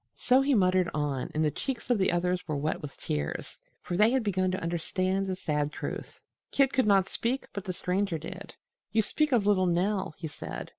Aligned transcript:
So 0.15 0.41
he 0.41 0.55
muttered 0.55 0.89
on, 0.95 1.29
and 1.35 1.45
the 1.45 1.51
cheeks 1.51 1.91
of 1.91 1.99
the 1.99 2.11
others 2.11 2.41
were 2.47 2.57
wet 2.57 2.81
with 2.81 2.97
tears, 2.97 3.59
for 3.83 3.95
they 3.95 4.09
had 4.09 4.23
begun 4.23 4.49
to 4.49 4.59
understand 4.59 5.27
the 5.27 5.35
sad 5.35 5.71
truth. 5.71 6.23
Kit 6.49 6.73
could 6.73 6.87
not 6.87 7.07
speak, 7.07 7.45
but 7.53 7.65
the 7.65 7.71
Stranger 7.73 8.17
did: 8.17 8.55
"You 8.91 9.03
speak 9.03 9.31
of 9.31 9.45
little 9.45 9.67
Nell," 9.67 10.15
he 10.17 10.27
said. 10.27 10.69